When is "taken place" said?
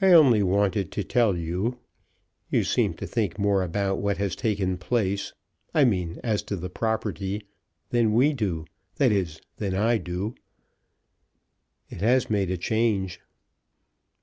4.34-5.34